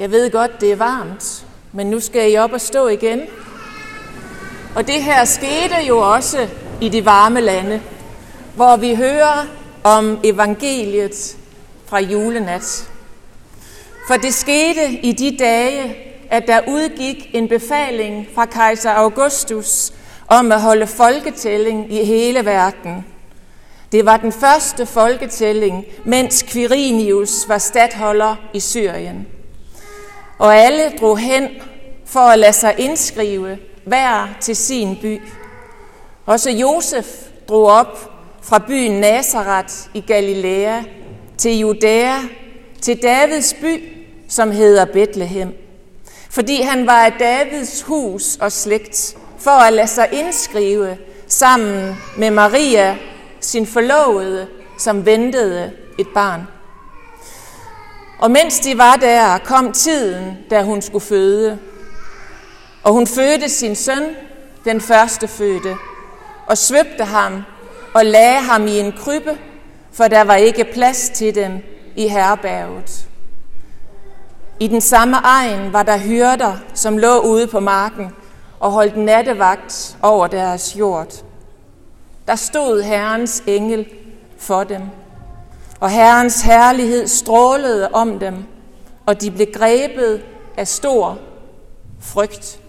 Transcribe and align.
Jeg 0.00 0.10
ved 0.10 0.30
godt, 0.30 0.60
det 0.60 0.72
er 0.72 0.76
varmt, 0.76 1.46
men 1.72 1.86
nu 1.86 2.00
skal 2.00 2.32
I 2.32 2.36
op 2.36 2.52
og 2.52 2.60
stå 2.60 2.88
igen. 2.88 3.20
Og 4.76 4.86
det 4.86 5.02
her 5.02 5.24
skete 5.24 5.76
jo 5.88 5.98
også 5.98 6.48
i 6.80 6.88
de 6.88 7.04
varme 7.04 7.40
lande, 7.40 7.82
hvor 8.56 8.76
vi 8.76 8.94
hører 8.94 9.46
om 9.84 10.18
evangeliet 10.24 11.36
fra 11.86 12.00
julenat. 12.00 12.90
For 14.08 14.14
det 14.14 14.34
skete 14.34 14.92
i 14.92 15.12
de 15.12 15.36
dage, 15.38 15.96
at 16.30 16.46
der 16.46 16.60
udgik 16.68 17.30
en 17.32 17.48
befaling 17.48 18.28
fra 18.34 18.46
kejser 18.46 18.90
Augustus 18.90 19.92
om 20.28 20.52
at 20.52 20.60
holde 20.60 20.86
folketælling 20.86 21.92
i 21.92 22.04
hele 22.04 22.44
verden. 22.44 23.04
Det 23.92 24.06
var 24.06 24.16
den 24.16 24.32
første 24.32 24.86
folketælling, 24.86 25.84
mens 26.04 26.42
Quirinius 26.42 27.48
var 27.48 27.58
stadholder 27.58 28.36
i 28.54 28.60
Syrien. 28.60 29.26
Og 30.40 30.56
alle 30.56 30.92
drog 31.00 31.18
hen 31.18 31.48
for 32.06 32.20
at 32.20 32.38
lade 32.38 32.52
sig 32.52 32.74
indskrive 32.78 33.58
hver 33.84 34.28
til 34.40 34.56
sin 34.56 34.96
by. 35.02 35.20
Også 36.26 36.50
Josef 36.50 37.06
drog 37.48 37.66
op 37.66 38.10
fra 38.42 38.58
byen 38.58 39.00
Nazareth 39.00 39.74
i 39.94 40.00
Galilea 40.00 40.82
til 41.38 41.58
Judæa, 41.58 42.16
til 42.82 43.02
Davids 43.02 43.54
by, 43.54 43.96
som 44.28 44.50
hedder 44.50 44.84
Bethlehem. 44.84 45.54
Fordi 46.30 46.62
han 46.62 46.86
var 46.86 47.04
af 47.04 47.12
Davids 47.12 47.82
hus 47.82 48.36
og 48.36 48.52
slægt, 48.52 49.16
for 49.38 49.50
at 49.50 49.72
lade 49.72 49.86
sig 49.86 50.08
indskrive 50.12 50.96
sammen 51.26 51.96
med 52.16 52.30
Maria, 52.30 52.96
sin 53.40 53.66
forlovede, 53.66 54.46
som 54.78 55.06
ventede 55.06 55.72
et 55.98 56.08
barn. 56.14 56.59
Og 58.20 58.30
mens 58.30 58.60
de 58.60 58.78
var 58.78 58.96
der, 58.96 59.38
kom 59.38 59.72
tiden, 59.72 60.38
da 60.50 60.62
hun 60.62 60.82
skulle 60.82 61.04
føde. 61.04 61.58
Og 62.82 62.92
hun 62.92 63.06
fødte 63.06 63.48
sin 63.48 63.74
søn, 63.74 64.02
den 64.64 64.80
første 64.80 65.28
fødte, 65.28 65.76
og 66.46 66.58
svøbte 66.58 67.04
ham 67.04 67.42
og 67.94 68.04
lagde 68.04 68.40
ham 68.40 68.66
i 68.66 68.78
en 68.78 68.92
krybbe, 68.92 69.38
for 69.92 70.08
der 70.08 70.20
var 70.20 70.34
ikke 70.34 70.64
plads 70.64 71.10
til 71.14 71.34
dem 71.34 71.58
i 71.96 72.08
herberget. 72.08 73.06
I 74.60 74.66
den 74.66 74.80
samme 74.80 75.16
egen 75.16 75.72
var 75.72 75.82
der 75.82 75.98
hyrder, 75.98 76.56
som 76.74 76.98
lå 76.98 77.18
ude 77.18 77.46
på 77.46 77.60
marken 77.60 78.10
og 78.60 78.70
holdt 78.70 78.96
nattevagt 78.96 79.96
over 80.02 80.26
deres 80.26 80.76
jord. 80.78 81.24
Der 82.26 82.36
stod 82.36 82.82
Herrens 82.82 83.42
engel 83.46 83.86
for 84.38 84.64
dem, 84.64 84.82
og 85.80 85.90
Herrens 85.90 86.42
herlighed 86.42 87.08
strålede 87.08 87.88
om 87.92 88.18
dem, 88.18 88.34
og 89.06 89.20
de 89.20 89.30
blev 89.30 89.46
grebet 89.52 90.22
af 90.56 90.68
stor 90.68 91.18
frygt. 92.00 92.60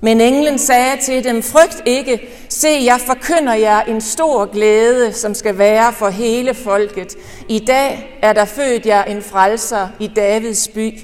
Men 0.00 0.20
englen 0.20 0.58
sagde 0.58 0.96
til 1.02 1.24
dem, 1.24 1.42
frygt 1.42 1.82
ikke, 1.86 2.28
se, 2.48 2.68
jeg 2.84 3.00
forkynder 3.00 3.54
jer 3.54 3.80
en 3.80 4.00
stor 4.00 4.46
glæde, 4.46 5.12
som 5.12 5.34
skal 5.34 5.58
være 5.58 5.92
for 5.92 6.08
hele 6.08 6.54
folket. 6.54 7.16
I 7.48 7.58
dag 7.58 8.18
er 8.22 8.32
der 8.32 8.44
født 8.44 8.86
jer 8.86 9.04
en 9.04 9.22
frelser 9.22 9.88
i 9.98 10.06
Davids 10.06 10.68
by. 10.68 10.98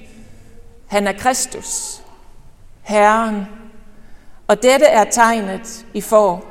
Han 0.86 1.06
er 1.06 1.12
Kristus, 1.12 2.00
Herren. 2.82 3.46
Og 4.46 4.62
dette 4.62 4.86
er 4.86 5.04
tegnet, 5.04 5.86
I 5.94 6.00
får. 6.00 6.44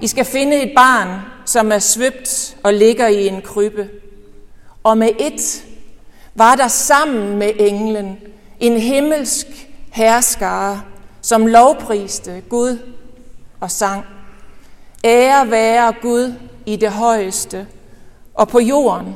I 0.00 0.06
skal 0.06 0.24
finde 0.24 0.56
et 0.56 0.72
barn, 0.76 1.20
som 1.44 1.72
er 1.72 1.78
svøbt 1.78 2.56
og 2.62 2.74
ligger 2.74 3.06
i 3.06 3.26
en 3.26 3.42
krybbe. 3.42 3.90
Og 4.84 4.98
med 4.98 5.10
et 5.18 5.64
var 6.34 6.56
der 6.56 6.68
sammen 6.68 7.38
med 7.38 7.52
englen 7.58 8.18
en 8.60 8.80
himmelsk 8.80 9.46
herskare, 9.90 10.82
som 11.20 11.46
lovpriste 11.46 12.42
Gud 12.48 12.78
og 13.60 13.70
sang. 13.70 14.04
Ære 15.04 15.50
være 15.50 15.94
Gud 16.02 16.34
i 16.66 16.76
det 16.76 16.90
højeste 16.90 17.66
og 18.34 18.48
på 18.48 18.60
jorden. 18.60 19.14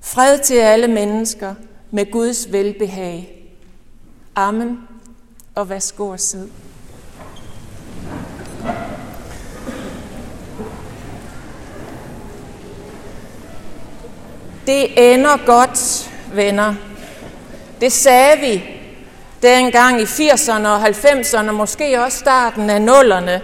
Fred 0.00 0.38
til 0.38 0.54
alle 0.54 0.88
mennesker 0.88 1.54
med 1.90 2.10
Guds 2.10 2.52
velbehag. 2.52 3.44
Amen. 4.34 4.78
Og 5.54 5.68
værsgo 5.68 6.08
og 6.08 6.20
sidde. 6.20 6.48
Det 14.66 15.12
ender 15.12 15.46
godt, 15.46 16.10
venner. 16.32 16.74
Det 17.80 17.92
sagde 17.92 18.40
vi 18.40 18.64
dengang 19.42 20.00
i 20.00 20.04
80'erne 20.04 20.66
og 20.66 20.86
90'erne, 20.86 21.50
måske 21.50 22.00
også 22.00 22.18
starten 22.18 22.70
af 22.70 22.82
nullerne. 22.82 23.40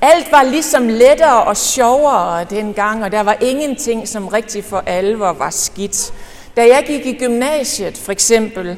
Alt 0.00 0.32
var 0.32 0.42
ligesom 0.42 0.88
lettere 0.88 1.42
og 1.42 1.56
sjovere 1.56 2.44
dengang, 2.44 3.04
og 3.04 3.12
der 3.12 3.20
var 3.20 3.36
ingenting, 3.40 4.08
som 4.08 4.28
rigtig 4.28 4.64
for 4.64 4.82
alvor 4.86 5.32
var 5.32 5.50
skidt. 5.50 6.12
Da 6.56 6.66
jeg 6.66 6.84
gik 6.86 7.06
i 7.06 7.18
gymnasiet, 7.18 7.98
for 7.98 8.12
eksempel, 8.12 8.76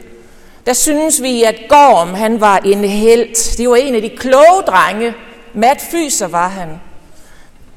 der 0.67 0.73
synes 0.73 1.23
vi, 1.23 1.43
at 1.43 1.57
Gorm, 1.69 2.15
han 2.15 2.41
var 2.41 2.59
en 2.59 2.85
held. 2.85 3.57
Det 3.57 3.69
var 3.69 3.77
en 3.77 3.95
af 3.95 4.03
de 4.03 4.09
kloge 4.09 4.63
drenge. 4.67 5.15
Mat 5.55 5.81
Fyser 5.91 6.29
var 6.29 6.49
han. 6.49 6.69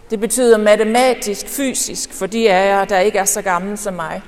Det 0.09 0.19
betyder 0.19 0.57
matematisk, 0.57 1.47
fysisk, 1.47 2.13
for 2.13 2.25
de 2.25 2.51
af 2.51 2.67
jer, 2.67 2.85
der 2.85 2.99
ikke 2.99 3.19
er 3.19 3.25
så 3.25 3.41
gamle 3.41 3.77
som 3.77 3.93
mig. 3.93 4.21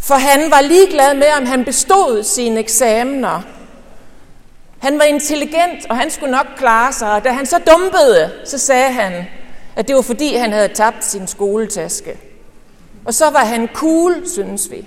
For 0.00 0.14
han 0.14 0.50
var 0.50 0.60
ligeglad 0.60 1.14
med, 1.14 1.26
om 1.40 1.46
han 1.46 1.64
bestod 1.64 2.22
sine 2.22 2.60
eksamener. 2.60 3.42
Han 4.78 4.98
var 4.98 5.04
intelligent, 5.04 5.86
og 5.90 5.96
han 5.96 6.10
skulle 6.10 6.30
nok 6.30 6.46
klare 6.56 6.92
sig. 6.92 7.12
Og 7.12 7.24
da 7.24 7.32
han 7.32 7.46
så 7.46 7.58
dumpede, 7.58 8.32
så 8.44 8.58
sagde 8.58 8.92
han, 8.92 9.26
at 9.76 9.88
det 9.88 9.96
var 9.96 10.02
fordi, 10.02 10.34
han 10.36 10.52
havde 10.52 10.68
tabt 10.68 11.04
sin 11.04 11.26
skoletaske. 11.26 12.18
Og 13.04 13.14
så 13.14 13.30
var 13.30 13.44
han 13.44 13.68
cool, 13.74 14.22
synes 14.26 14.70
vi. 14.70 14.86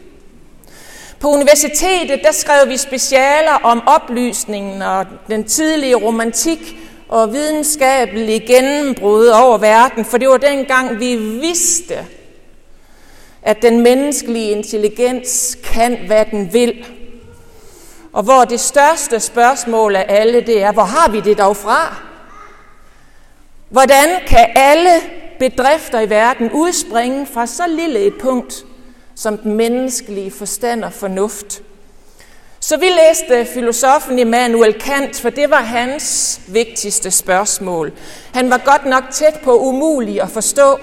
På 1.20 1.28
universitetet, 1.28 2.20
der 2.24 2.32
skrev 2.32 2.70
vi 2.70 2.78
specialer 2.78 3.52
om 3.64 3.88
oplysningen 3.88 4.82
og 4.82 5.06
den 5.28 5.44
tidlige 5.44 5.96
romantik 5.96 6.78
og 7.08 7.34
videnskabelige 7.34 8.40
gennembrud 8.40 9.28
over 9.28 9.58
verden, 9.58 10.06
for 10.06 10.18
det 10.18 10.30
var 10.30 10.38
dengang, 10.38 11.00
vi 11.00 11.16
vidste, 11.16 12.06
at 13.42 13.62
den 13.62 13.82
menneskelige 13.82 14.52
intelligens 14.52 15.58
kan, 15.64 15.98
hvad 16.08 16.26
den 16.32 16.54
vil. 16.54 16.86
Og 18.14 18.24
hvor 18.24 18.46
det 18.46 18.60
største 18.60 19.20
spørgsmål 19.20 19.96
af 19.96 20.06
alle, 20.08 20.42
det 20.42 20.64
er, 20.64 20.72
hvor 20.72 20.84
har 20.84 21.12
vi 21.12 21.20
det 21.20 21.38
dog 21.38 21.58
fra? 21.58 21.96
Hvordan 23.70 24.10
kan 24.28 24.48
alle 24.56 24.92
bedrifter 25.40 26.00
i 26.00 26.10
verden 26.10 26.52
udspringe 26.52 27.26
fra 27.26 27.46
så 27.46 27.64
lille 27.68 28.00
et 28.00 28.14
punkt, 28.20 28.66
som 29.16 29.38
den 29.38 29.54
menneskelige 29.54 30.32
forstand 30.32 30.84
og 30.84 30.94
fornuft? 30.94 31.62
Så 32.68 32.78
vi 32.78 32.86
læste 32.86 33.54
filosofen 33.54 34.20
Immanuel 34.20 34.74
Kant, 34.74 35.22
for 35.22 35.30
det 35.30 35.50
var 35.50 35.62
hans 35.62 36.40
vigtigste 36.48 37.12
spørgsmål. 37.12 37.92
Han 38.34 38.50
var 38.50 38.58
godt 38.58 38.86
nok 38.86 39.04
tæt 39.12 39.40
på 39.44 39.60
umulig 39.60 40.22
at 40.22 40.30
forstå, 40.30 40.80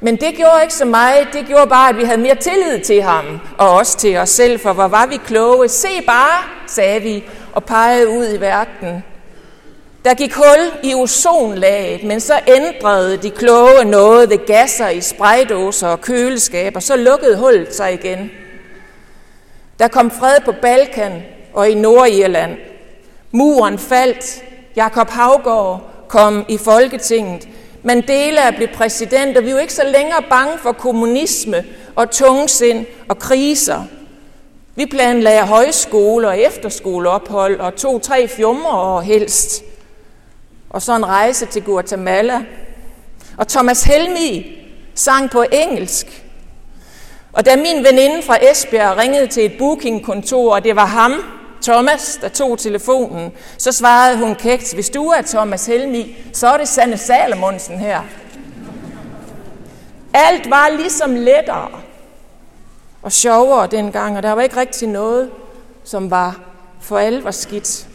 men 0.00 0.16
det 0.16 0.34
gjorde 0.36 0.62
ikke 0.62 0.74
så 0.74 0.84
meget. 0.84 1.28
Det 1.32 1.46
gjorde 1.46 1.66
bare, 1.66 1.88
at 1.88 1.96
vi 1.96 2.04
havde 2.04 2.20
mere 2.20 2.34
tillid 2.34 2.80
til 2.80 3.02
ham, 3.02 3.40
og 3.58 3.70
også 3.70 3.98
til 3.98 4.16
os 4.16 4.28
selv, 4.28 4.60
for 4.60 4.72
hvor 4.72 4.88
var 4.88 5.06
vi 5.06 5.16
kloge. 5.16 5.68
Se 5.68 5.88
bare, 6.06 6.42
sagde 6.66 7.00
vi, 7.00 7.24
og 7.52 7.64
pegede 7.64 8.08
ud 8.08 8.34
i 8.34 8.40
verden. 8.40 9.04
Der 10.04 10.14
gik 10.14 10.34
hul 10.34 10.72
i 10.82 10.94
ozonlaget, 10.94 12.04
men 12.04 12.20
så 12.20 12.40
ændrede 12.46 13.16
de 13.16 13.30
kloge 13.30 13.84
noget 13.84 14.30
ved 14.30 14.46
gasser 14.46 14.88
i 14.88 15.00
spraydåser 15.00 15.88
og 15.88 16.00
køleskaber, 16.00 16.80
så 16.80 16.96
lukkede 16.96 17.36
hullet 17.36 17.74
sig 17.74 17.92
igen. 17.92 18.30
Der 19.78 19.88
kom 19.88 20.10
fred 20.10 20.40
på 20.44 20.52
Balkan 20.62 21.22
og 21.54 21.70
i 21.70 21.74
Nordirland. 21.74 22.56
Muren 23.32 23.78
faldt. 23.78 24.44
Jakob 24.76 25.10
Havgård 25.10 25.90
kom 26.08 26.44
i 26.48 26.58
Folketinget. 26.58 27.48
Mandela 27.82 28.50
blev 28.50 28.68
præsident, 28.68 29.36
og 29.36 29.42
vi 29.42 29.48
er 29.48 29.52
jo 29.52 29.58
ikke 29.58 29.74
så 29.74 29.84
længere 29.84 30.22
bange 30.30 30.58
for 30.58 30.72
kommunisme 30.72 31.64
og 31.96 32.10
tungsind 32.10 32.86
og 33.08 33.18
kriser. 33.18 33.84
Vi 34.74 34.86
planlagde 34.86 35.46
højskole 35.46 36.28
og 36.28 36.38
efterskoleophold 36.38 37.60
og 37.60 37.76
to-tre 37.76 38.28
fjummer 38.28 38.70
og 38.70 39.02
helst. 39.02 39.64
Og 40.70 40.82
så 40.82 40.96
en 40.96 41.06
rejse 41.06 41.46
til 41.46 41.62
Guatemala. 41.62 42.44
Og 43.36 43.48
Thomas 43.48 43.82
Helmi 43.82 44.58
sang 44.94 45.30
på 45.30 45.44
engelsk. 45.52 46.24
Og 47.38 47.46
da 47.46 47.56
min 47.56 47.84
veninde 47.84 48.22
fra 48.22 48.38
Esbjerg 48.50 48.96
ringede 48.96 49.26
til 49.26 49.44
et 49.44 49.58
bookingkontor, 49.58 50.54
og 50.54 50.64
det 50.64 50.76
var 50.76 50.86
ham, 50.86 51.12
Thomas, 51.62 52.18
der 52.20 52.28
tog 52.28 52.58
telefonen, 52.58 53.32
så 53.58 53.72
svarede 53.72 54.18
hun 54.18 54.34
kægt, 54.34 54.74
hvis 54.74 54.90
du 54.90 55.06
er 55.06 55.22
Thomas 55.22 55.66
Helmi, 55.66 56.16
så 56.32 56.46
er 56.46 56.56
det 56.56 56.68
Sanne 56.68 56.96
Salomonsen 56.96 57.78
her. 57.78 58.00
Alt 60.14 60.50
var 60.50 60.68
ligesom 60.76 61.14
lettere 61.14 61.68
og 63.02 63.12
sjovere 63.12 63.66
dengang, 63.66 64.16
og 64.16 64.22
der 64.22 64.32
var 64.32 64.42
ikke 64.42 64.56
rigtig 64.56 64.88
noget 64.88 65.30
som 65.84 66.10
var 66.10 66.40
for 66.80 66.98
alvor 66.98 67.30
skidt. 67.30 67.87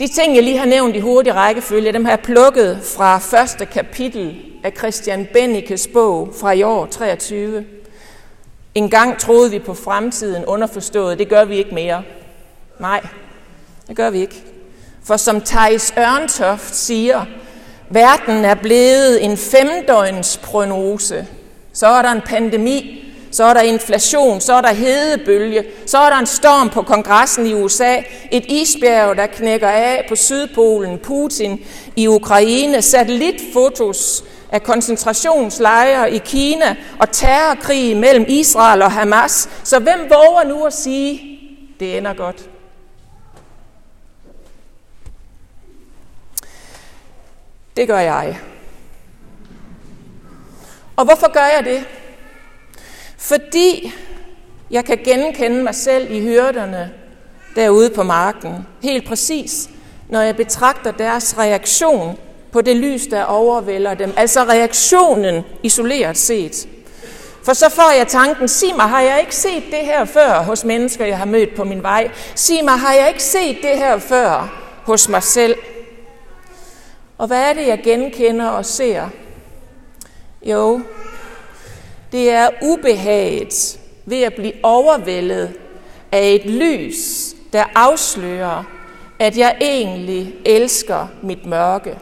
De 0.00 0.08
ting, 0.08 0.34
jeg 0.34 0.42
lige 0.42 0.58
har 0.58 0.66
nævnt 0.66 0.96
i 0.96 1.00
hurtig 1.00 1.34
rækkefølge, 1.34 1.92
dem 1.92 2.04
har 2.04 2.12
jeg 2.12 2.20
plukket 2.20 2.80
fra 2.96 3.18
første 3.18 3.66
kapitel 3.66 4.36
af 4.64 4.72
Christian 4.78 5.28
Bennikes 5.32 5.88
bog 5.92 6.34
fra 6.40 6.52
i 6.52 6.62
år 6.62 6.86
23. 6.86 7.64
En 8.74 8.90
gang 8.90 9.18
troede 9.18 9.50
vi 9.50 9.58
på 9.58 9.74
fremtiden 9.74 10.44
underforstået, 10.44 11.18
det 11.18 11.28
gør 11.28 11.44
vi 11.44 11.56
ikke 11.56 11.74
mere. 11.74 12.02
Nej, 12.78 13.06
det 13.88 13.96
gør 13.96 14.10
vi 14.10 14.20
ikke. 14.20 14.42
For 15.04 15.16
som 15.16 15.40
Thijs 15.40 15.94
Ørntoft 15.98 16.74
siger, 16.74 17.24
verden 17.90 18.44
er 18.44 18.54
blevet 18.54 19.24
en 19.24 19.36
femdøgns 19.36 20.40
prognose. 20.42 21.26
Så 21.72 21.86
er 21.86 22.02
der 22.02 22.12
en 22.12 22.22
pandemi, 22.26 23.09
så 23.30 23.44
er 23.44 23.54
der 23.54 23.60
inflation, 23.60 24.40
så 24.40 24.52
er 24.54 24.60
der 24.60 24.72
hedebølge, 24.72 25.64
så 25.86 25.98
er 25.98 26.10
der 26.10 26.16
en 26.16 26.26
storm 26.26 26.70
på 26.70 26.82
kongressen 26.82 27.46
i 27.46 27.54
USA, 27.54 27.96
et 28.30 28.44
isbjerg, 28.46 29.16
der 29.16 29.26
knækker 29.26 29.68
af 29.68 30.06
på 30.08 30.16
Sydpolen, 30.16 30.98
Putin 30.98 31.64
i 31.96 32.06
Ukraine, 32.08 32.82
satellitfotos 32.82 34.24
af 34.52 34.62
koncentrationslejre 34.62 36.12
i 36.12 36.18
Kina 36.18 36.76
og 37.00 37.12
terrorkrig 37.12 37.96
mellem 37.96 38.24
Israel 38.28 38.82
og 38.82 38.92
Hamas. 38.92 39.48
Så 39.64 39.78
hvem 39.78 40.00
våger 40.10 40.44
nu 40.44 40.64
at 40.64 40.72
sige, 40.72 41.38
det 41.80 41.98
ender 41.98 42.14
godt? 42.14 42.48
Det 47.76 47.88
gør 47.88 47.98
jeg. 47.98 48.38
Og 50.96 51.04
hvorfor 51.04 51.32
gør 51.32 51.46
jeg 51.56 51.64
det? 51.64 51.84
Fordi 53.20 53.92
jeg 54.70 54.84
kan 54.84 54.98
genkende 55.04 55.62
mig 55.62 55.74
selv 55.74 56.10
i 56.10 56.20
hyrderne 56.20 56.90
derude 57.56 57.90
på 57.90 58.02
marken. 58.02 58.66
Helt 58.82 59.08
præcis, 59.08 59.70
når 60.08 60.20
jeg 60.20 60.36
betragter 60.36 60.90
deres 60.90 61.38
reaktion 61.38 62.18
på 62.52 62.60
det 62.60 62.76
lys, 62.76 63.06
der 63.06 63.24
overvælder 63.24 63.94
dem. 63.94 64.12
Altså 64.16 64.44
reaktionen 64.44 65.44
isoleret 65.62 66.16
set. 66.16 66.68
For 67.44 67.52
så 67.52 67.68
får 67.68 67.96
jeg 67.96 68.08
tanken, 68.08 68.48
sig 68.48 68.76
mig, 68.76 68.88
har 68.88 69.00
jeg 69.00 69.20
ikke 69.20 69.36
set 69.36 69.62
det 69.70 69.78
her 69.78 70.04
før 70.04 70.42
hos 70.42 70.64
mennesker, 70.64 71.06
jeg 71.06 71.18
har 71.18 71.24
mødt 71.24 71.54
på 71.56 71.64
min 71.64 71.82
vej? 71.82 72.10
Sig 72.34 72.64
mig, 72.64 72.78
har 72.78 72.94
jeg 72.94 73.08
ikke 73.08 73.22
set 73.22 73.56
det 73.62 73.78
her 73.78 73.98
før 73.98 74.60
hos 74.84 75.08
mig 75.08 75.22
selv? 75.22 75.56
Og 77.18 77.26
hvad 77.26 77.42
er 77.42 77.52
det, 77.52 77.66
jeg 77.66 77.80
genkender 77.84 78.48
og 78.48 78.64
ser? 78.64 79.08
Jo, 80.42 80.80
det 82.12 82.30
er 82.30 82.50
ubehaget 82.62 83.80
ved 84.04 84.22
at 84.22 84.34
blive 84.34 84.52
overvældet 84.62 85.54
af 86.12 86.28
et 86.28 86.46
lys, 86.46 87.34
der 87.52 87.64
afslører, 87.74 88.64
at 89.18 89.38
jeg 89.38 89.56
egentlig 89.60 90.34
elsker 90.44 91.08
mit 91.22 91.46
mørke. 91.46 91.98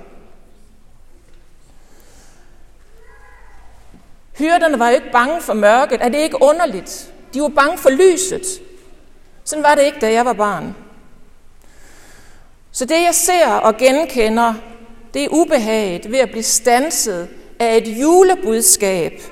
Hyrderne 4.39 4.79
var 4.79 4.89
jo 4.89 4.95
ikke 4.95 5.13
bange 5.13 5.41
for 5.41 5.55
mørket. 5.55 5.99
Er 6.03 6.09
det 6.09 6.19
ikke 6.19 6.43
underligt? 6.43 7.13
De 7.35 7.41
var 7.41 7.49
bange 7.49 7.79
for 7.79 7.91
lyset. 7.91 8.61
Sådan 9.45 9.63
var 9.63 9.75
det 9.75 9.83
ikke, 9.83 10.01
da 10.01 10.13
jeg 10.13 10.25
var 10.25 10.33
barn. 10.33 10.77
Så 12.73 12.85
det, 12.85 13.03
jeg 13.03 13.15
ser 13.15 13.49
og 13.49 13.77
genkender, 13.77 14.55
det 15.15 15.25
er 15.25 15.29
ubehaget 15.29 16.13
ved 16.13 16.19
at 16.19 16.31
blive 16.31 16.43
stanset 16.43 17.29
af 17.59 17.77
et 17.77 18.01
julebudskab, 18.01 19.23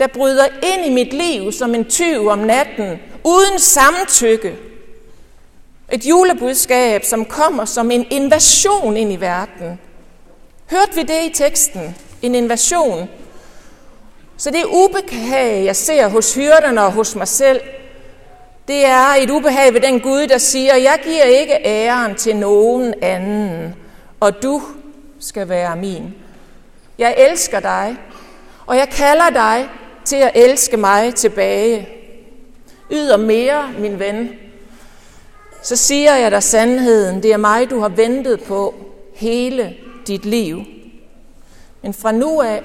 der 0.00 0.06
bryder 0.06 0.46
ind 0.62 0.86
i 0.86 0.90
mit 0.90 1.12
liv 1.12 1.52
som 1.52 1.74
en 1.74 1.84
tyv 1.84 2.26
om 2.26 2.38
natten, 2.38 2.98
uden 3.24 3.58
samtykke. 3.58 4.56
Et 5.92 6.06
julebudskab, 6.06 7.04
som 7.04 7.24
kommer 7.24 7.64
som 7.64 7.90
en 7.90 8.06
invasion 8.10 8.96
ind 8.96 9.12
i 9.12 9.16
verden. 9.16 9.80
Hørte 10.70 10.94
vi 10.94 11.02
det 11.02 11.24
i 11.24 11.32
teksten? 11.34 11.96
En 12.22 12.34
invasion. 12.34 13.08
Så 14.36 14.50
det 14.50 14.64
ubehag, 14.64 15.64
jeg 15.64 15.76
ser 15.76 16.08
hos 16.08 16.34
hyrderne 16.34 16.82
og 16.82 16.92
hos 16.92 17.16
mig 17.16 17.28
selv, 17.28 17.60
det 18.68 18.86
er 18.86 19.14
et 19.18 19.30
ubehag 19.30 19.74
ved 19.74 19.80
den 19.80 20.00
Gud, 20.00 20.26
der 20.26 20.38
siger, 20.38 20.76
jeg 20.76 20.98
giver 21.04 21.22
ikke 21.22 21.58
æren 21.64 22.14
til 22.14 22.36
nogen 22.36 22.94
anden, 23.02 23.74
og 24.20 24.42
du 24.42 24.62
skal 25.20 25.48
være 25.48 25.76
min. 25.76 26.14
Jeg 26.98 27.14
elsker 27.30 27.60
dig, 27.60 27.96
og 28.66 28.76
jeg 28.76 28.88
kalder 28.88 29.30
dig 29.30 29.68
til 30.06 30.16
at 30.16 30.30
elske 30.34 30.76
mig 30.76 31.14
tilbage. 31.14 31.88
Yder 32.90 33.16
mere, 33.16 33.72
min 33.78 33.98
ven. 33.98 34.30
Så 35.62 35.76
siger 35.76 36.16
jeg 36.16 36.30
dig 36.30 36.42
sandheden. 36.42 37.22
Det 37.22 37.32
er 37.32 37.36
mig, 37.36 37.70
du 37.70 37.80
har 37.80 37.88
ventet 37.88 38.42
på 38.42 38.74
hele 39.14 39.76
dit 40.06 40.24
liv. 40.24 40.60
Men 41.82 41.94
fra 41.94 42.12
nu 42.12 42.40
af 42.40 42.62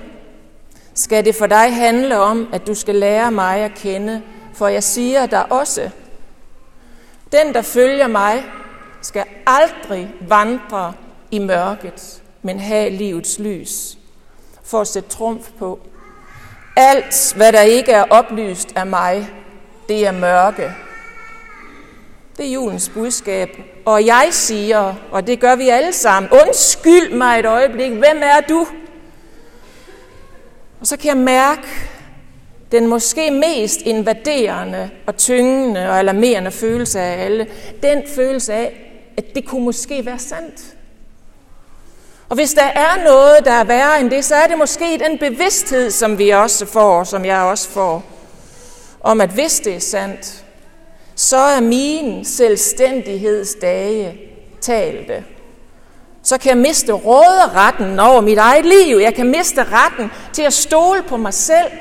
skal 0.93 1.25
det 1.25 1.35
for 1.35 1.47
dig 1.47 1.75
handle 1.75 2.19
om, 2.19 2.49
at 2.53 2.67
du 2.67 2.73
skal 2.73 2.95
lære 2.95 3.31
mig 3.31 3.59
at 3.59 3.71
kende, 3.75 4.21
for 4.53 4.67
jeg 4.67 4.83
siger 4.83 5.25
dig 5.25 5.51
også, 5.51 5.89
den, 7.31 7.53
der 7.53 7.61
følger 7.61 8.07
mig, 8.07 8.43
skal 9.01 9.25
aldrig 9.47 10.13
vandre 10.27 10.93
i 11.31 11.39
mørket, 11.39 12.21
men 12.41 12.59
have 12.59 12.89
livets 12.89 13.39
lys, 13.39 13.97
for 14.63 14.81
at 14.81 14.87
sætte 14.87 15.09
trumf 15.09 15.49
på. 15.59 15.79
Alt, 16.75 17.33
hvad 17.35 17.51
der 17.51 17.61
ikke 17.61 17.91
er 17.91 18.03
oplyst 18.09 18.73
af 18.75 18.87
mig, 18.87 19.27
det 19.89 20.07
er 20.07 20.11
mørke. 20.11 20.71
Det 22.37 22.45
er 22.45 22.53
julens 22.53 22.89
budskab. 22.89 23.49
Og 23.85 24.05
jeg 24.05 24.27
siger, 24.31 24.93
og 25.11 25.27
det 25.27 25.39
gør 25.39 25.55
vi 25.55 25.69
alle 25.69 25.93
sammen, 25.93 26.31
undskyld 26.31 27.13
mig 27.13 27.39
et 27.39 27.45
øjeblik, 27.45 27.91
hvem 27.91 28.21
er 28.21 28.41
du? 28.49 28.67
Og 30.79 30.87
så 30.87 30.97
kan 30.97 31.07
jeg 31.07 31.17
mærke 31.17 31.67
den 32.71 32.87
måske 32.87 33.31
mest 33.31 33.81
invaderende 33.81 34.89
og 35.07 35.17
tyngende 35.17 35.89
og 35.89 35.99
alarmerende 35.99 36.51
følelse 36.51 36.99
af 36.99 37.25
alle. 37.25 37.47
Den 37.83 38.03
følelse 38.15 38.53
af, 38.53 38.91
at 39.17 39.35
det 39.35 39.45
kunne 39.45 39.65
måske 39.65 40.05
være 40.05 40.19
sandt. 40.19 40.75
Og 42.31 42.35
hvis 42.35 42.53
der 42.53 42.63
er 42.63 43.03
noget, 43.03 43.45
der 43.45 43.51
er 43.51 43.63
værre 43.63 43.99
end 43.99 44.09
det, 44.09 44.25
så 44.25 44.35
er 44.35 44.47
det 44.47 44.57
måske 44.57 45.01
den 45.09 45.17
bevidsthed, 45.17 45.91
som 45.91 46.17
vi 46.17 46.29
også 46.29 46.65
får, 46.65 47.03
som 47.03 47.25
jeg 47.25 47.41
også 47.41 47.69
får, 47.69 48.03
om 49.01 49.21
at 49.21 49.29
hvis 49.29 49.59
det 49.59 49.75
er 49.75 49.79
sandt, 49.79 50.43
så 51.15 51.37
er 51.37 51.61
min 51.61 52.25
selvstændighedsdage 52.25 54.19
talte. 54.61 55.23
Så 56.23 56.37
kan 56.37 56.49
jeg 56.49 56.57
miste 56.57 56.93
råderetten 56.93 57.99
over 57.99 58.21
mit 58.21 58.37
eget 58.37 58.65
liv. 58.65 58.97
Jeg 58.97 59.15
kan 59.15 59.31
miste 59.31 59.63
retten 59.63 60.11
til 60.33 60.41
at 60.41 60.53
stole 60.53 61.03
på 61.03 61.17
mig 61.17 61.33
selv 61.33 61.71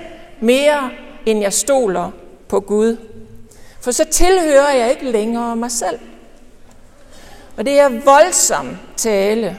mere, 0.41 0.91
end 1.27 1.41
jeg 1.41 1.53
stoler 1.53 2.11
på 2.49 2.61
Gud. 2.61 2.97
For 3.81 3.91
så 3.91 4.05
tilhører 4.05 4.73
jeg 4.73 4.91
ikke 4.91 5.11
længere 5.11 5.57
mig 5.57 5.71
selv. 5.71 5.99
Og 7.57 7.67
det 7.67 7.81
er 7.81 7.89
voldsom 7.89 8.77
tale. 8.97 9.59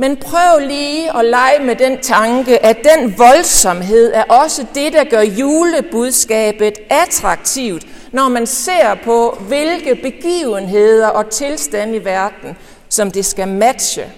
Men 0.00 0.16
prøv 0.16 0.58
lige 0.60 1.16
at 1.18 1.24
lege 1.24 1.64
med 1.64 1.76
den 1.76 1.98
tanke, 2.02 2.64
at 2.64 2.76
den 2.76 3.18
voldsomhed 3.18 4.12
er 4.14 4.22
også 4.22 4.66
det, 4.74 4.92
der 4.92 5.04
gør 5.04 5.20
julebudskabet 5.20 6.78
attraktivt, 6.90 7.86
når 8.12 8.28
man 8.28 8.46
ser 8.46 8.94
på, 9.04 9.38
hvilke 9.40 9.94
begivenheder 9.94 11.08
og 11.08 11.30
tilstande 11.30 11.96
i 11.96 12.04
verden, 12.04 12.56
som 12.88 13.10
det 13.10 13.24
skal 13.24 13.48
matche. 13.48 14.12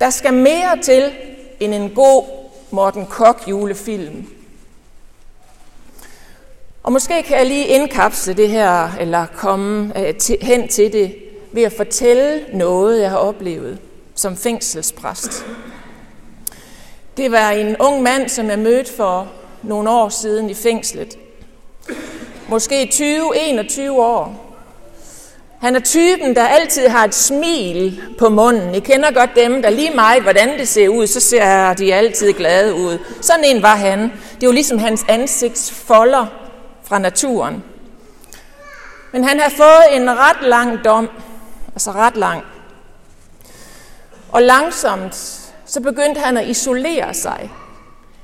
Der 0.00 0.10
skal 0.10 0.34
mere 0.34 0.78
til 0.82 1.12
end 1.60 1.74
en 1.74 1.90
god 1.90 2.24
Morten 2.70 3.06
Kok 3.06 3.42
julefilm. 3.48 4.26
Og 6.82 6.92
måske 6.92 7.22
kan 7.22 7.38
jeg 7.38 7.46
lige 7.46 7.66
indkapsle 7.66 8.34
det 8.34 8.48
her, 8.48 8.90
eller 9.00 9.26
komme 9.36 9.92
øh, 9.98 10.14
hen 10.42 10.68
til 10.68 10.92
det, 10.92 11.14
ved 11.52 11.62
at 11.62 11.72
fortælle 11.72 12.44
noget, 12.52 13.00
jeg 13.00 13.10
har 13.10 13.18
oplevet 13.18 13.78
som 14.20 14.36
fængselspræst. 14.36 15.46
Det 17.16 17.32
var 17.32 17.50
en 17.50 17.76
ung 17.76 18.02
mand, 18.02 18.28
som 18.28 18.50
jeg 18.50 18.58
mødte 18.58 18.92
for 18.96 19.28
nogle 19.62 19.90
år 19.90 20.08
siden 20.08 20.50
i 20.50 20.54
fængslet. 20.54 21.18
Måske 22.48 22.90
20-21 22.92 23.90
år. 23.90 24.56
Han 25.60 25.76
er 25.76 25.80
typen, 25.80 26.36
der 26.36 26.44
altid 26.44 26.88
har 26.88 27.04
et 27.04 27.14
smil 27.14 28.02
på 28.18 28.28
munden. 28.28 28.74
I 28.74 28.80
kender 28.80 29.10
godt 29.10 29.30
dem, 29.36 29.62
der 29.62 29.70
lige 29.70 29.94
meget, 29.94 30.22
hvordan 30.22 30.58
det 30.58 30.68
ser 30.68 30.88
ud, 30.88 31.06
så 31.06 31.20
ser 31.20 31.74
de 31.74 31.94
altid 31.94 32.32
glade 32.32 32.74
ud. 32.74 32.98
Sådan 33.20 33.44
en 33.44 33.62
var 33.62 33.76
han. 33.76 34.12
Det 34.40 34.46
var 34.46 34.52
ligesom 34.52 34.78
hans 34.78 35.04
ansigtsfolder 35.08 36.26
fra 36.84 36.98
naturen. 36.98 37.64
Men 39.12 39.24
han 39.24 39.40
har 39.40 39.50
fået 39.50 39.96
en 39.96 40.10
ret 40.10 40.42
lang 40.42 40.84
dom, 40.84 41.08
altså 41.74 41.90
ret 41.92 42.16
lang. 42.16 42.42
Og 44.32 44.42
langsomt, 44.42 45.14
så 45.66 45.80
begyndte 45.80 46.20
han 46.20 46.36
at 46.36 46.48
isolere 46.48 47.14
sig. 47.14 47.50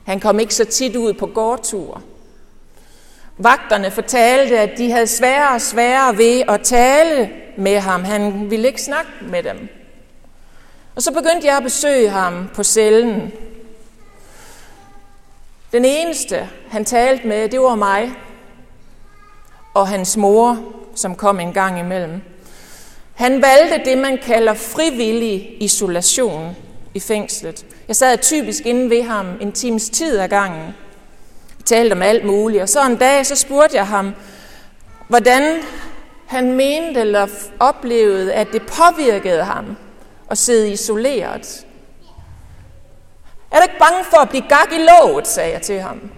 Han 0.05 0.21
kom 0.21 0.41
ikke 0.41 0.55
så 0.55 0.65
tit 0.65 0.97
ud 0.97 1.13
på 1.13 1.27
gårdture. 1.27 2.01
Vagterne 3.39 3.91
fortalte, 3.91 4.59
at 4.59 4.79
de 4.79 4.91
havde 4.91 5.07
sværere 5.07 5.55
og 5.55 5.61
sværere 5.61 6.19
ved 6.19 6.43
at 6.49 6.61
tale 6.61 7.31
med 7.57 7.79
ham. 7.79 8.05
Han 8.05 8.51
ville 8.51 8.67
ikke 8.67 8.83
snakke 8.83 9.11
med 9.31 9.43
dem. 9.43 9.69
Og 10.97 11.03
så 11.03 11.13
begyndte 11.13 11.47
jeg 11.47 11.57
at 11.57 11.63
besøge 11.63 12.11
ham 12.11 12.51
på 12.55 12.63
cellen. 12.63 13.33
Den 15.73 15.85
eneste, 15.85 16.49
han 16.69 16.85
talte 16.85 17.27
med, 17.29 17.49
det 17.49 17.61
var 17.61 17.75
mig 17.75 18.13
og 19.75 19.89
hans 19.89 20.17
mor, 20.17 20.59
som 20.95 21.15
kom 21.15 21.41
en 21.41 21.53
gang 21.53 21.79
imellem. 21.79 22.23
Han 23.17 23.43
valgte 23.43 23.91
det, 23.91 23.99
man 23.99 24.19
kalder 24.19 24.55
frivillig 24.55 25.57
isolation 25.61 26.57
i 26.95 27.01
fængslet. 27.01 27.67
Jeg 27.89 27.97
sad 27.97 28.19
typisk 28.19 28.67
inde 28.67 28.91
ved 28.91 29.03
ham 29.03 29.27
en 29.41 29.53
times 29.53 29.91
tid 29.91 30.19
ad 30.19 30.29
gangen. 30.29 30.75
Vi 31.57 31.63
talte 31.63 31.93
om 31.93 32.03
alt 32.03 32.25
muligt, 32.25 32.63
og 32.63 32.69
så 32.69 32.87
en 32.87 32.97
dag 32.97 33.27
så 33.27 33.37
spurgte 33.37 33.77
jeg 33.77 33.87
ham, 33.87 34.15
hvordan 35.09 35.63
han 36.27 36.53
mente 36.53 37.01
eller 37.01 37.27
oplevede, 37.61 38.35
at 38.35 38.49
det 38.53 38.63
påvirkede 38.63 39.45
ham 39.45 39.77
at 40.31 40.39
sidde 40.39 40.71
isoleret. 40.71 41.67
Er 43.51 43.57
du 43.57 43.63
ikke 43.63 43.79
bange 43.79 44.05
for 44.05 44.17
at 44.17 44.29
blive 44.29 44.45
gak 44.49 44.73
i 44.73 44.87
låget, 44.89 45.27
sagde 45.27 45.53
jeg 45.53 45.63
til 45.63 45.81
ham. 45.81 46.11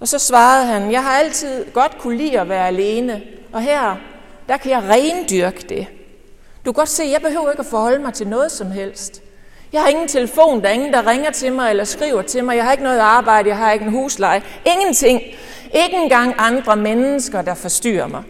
Og 0.00 0.08
så 0.08 0.18
svarede 0.18 0.66
han, 0.66 0.92
jeg 0.92 1.02
har 1.02 1.12
altid 1.12 1.64
godt 1.72 1.98
kunne 1.98 2.16
lide 2.16 2.40
at 2.40 2.48
være 2.48 2.66
alene, 2.66 3.22
og 3.52 3.62
her, 3.62 3.96
der 4.48 4.56
kan 4.56 4.70
jeg 4.70 4.82
rendyrke 4.82 5.64
det. 5.68 5.86
Du 6.64 6.72
kan 6.72 6.80
godt 6.80 6.88
se, 6.88 7.04
jeg 7.04 7.20
behøver 7.22 7.50
ikke 7.50 7.60
at 7.60 7.66
forholde 7.66 7.98
mig 7.98 8.14
til 8.14 8.28
noget 8.28 8.52
som 8.52 8.70
helst. 8.70 9.22
Jeg 9.72 9.82
har 9.82 9.88
ingen 9.88 10.08
telefon, 10.08 10.62
der 10.62 10.68
er 10.68 10.72
ingen, 10.72 10.92
der 10.92 11.06
ringer 11.06 11.30
til 11.30 11.52
mig 11.52 11.70
eller 11.70 11.84
skriver 11.84 12.22
til 12.22 12.44
mig. 12.44 12.56
Jeg 12.56 12.64
har 12.64 12.72
ikke 12.72 12.84
noget 12.84 12.98
arbejde, 12.98 13.48
jeg 13.48 13.56
har 13.56 13.72
ikke 13.72 13.84
en 13.84 13.90
husleje. 13.90 14.42
Ingenting. 14.66 15.20
Ikke 15.74 15.96
engang 15.96 16.34
andre 16.38 16.76
mennesker, 16.76 17.42
der 17.42 17.54
forstyrrer 17.54 18.06
mig. 18.06 18.22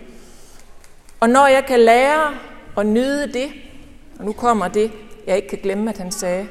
Og 1.20 1.30
når 1.30 1.46
jeg 1.46 1.66
kan 1.66 1.80
lære 1.80 2.34
at 2.76 2.86
nyde 2.86 3.32
det, 3.32 3.52
og 4.18 4.24
nu 4.24 4.32
kommer 4.32 4.68
det, 4.68 4.92
jeg 5.26 5.36
ikke 5.36 5.48
kan 5.48 5.58
glemme, 5.62 5.90
at 5.90 5.98
han 5.98 6.12
sagde, 6.12 6.48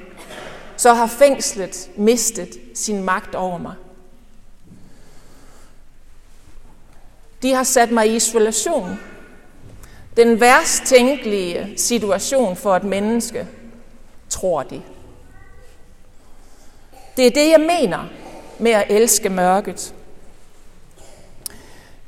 så 0.78 0.94
har 0.94 1.08
fængslet 1.08 1.90
mistet 1.96 2.50
sin 2.74 3.04
magt 3.04 3.36
over 3.36 3.58
mig. 3.58 3.74
De 7.42 7.54
har 7.54 7.64
sat 7.64 7.92
mig 7.92 8.10
i 8.10 8.16
isolation. 8.16 9.00
Den 10.18 10.42
værst 10.42 10.84
tænkelige 10.84 11.74
situation 11.78 12.56
for 12.56 12.76
et 12.76 12.84
menneske, 12.84 13.48
tror 14.30 14.64
de. 14.64 14.82
Det 17.18 17.28
er 17.28 17.32
det, 17.32 17.50
jeg 17.52 17.60
mener 17.60 18.10
med 18.60 18.72
at 18.72 18.86
elske 18.90 19.30
mørket. 19.30 19.94